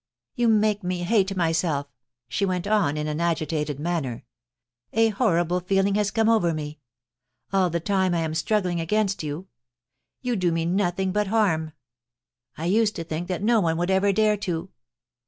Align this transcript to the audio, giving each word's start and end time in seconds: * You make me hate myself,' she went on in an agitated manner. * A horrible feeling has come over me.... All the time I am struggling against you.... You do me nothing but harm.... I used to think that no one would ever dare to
* 0.21 0.35
You 0.35 0.47
make 0.47 0.83
me 0.83 1.03
hate 1.03 1.35
myself,' 1.37 1.85
she 2.27 2.43
went 2.43 2.65
on 2.65 2.97
in 2.97 3.05
an 3.05 3.21
agitated 3.21 3.79
manner. 3.79 4.23
* 4.59 4.67
A 4.93 5.09
horrible 5.09 5.59
feeling 5.59 5.93
has 5.93 6.09
come 6.09 6.27
over 6.27 6.55
me.... 6.55 6.79
All 7.53 7.69
the 7.69 7.79
time 7.79 8.15
I 8.15 8.21
am 8.21 8.33
struggling 8.33 8.81
against 8.81 9.21
you.... 9.21 9.45
You 10.23 10.35
do 10.37 10.51
me 10.51 10.65
nothing 10.65 11.11
but 11.11 11.27
harm.... 11.27 11.73
I 12.57 12.65
used 12.65 12.95
to 12.95 13.03
think 13.03 13.27
that 13.27 13.43
no 13.43 13.59
one 13.61 13.77
would 13.77 13.91
ever 13.91 14.11
dare 14.11 14.37
to 14.37 14.71